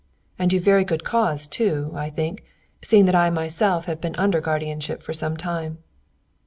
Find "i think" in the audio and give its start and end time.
1.93-2.43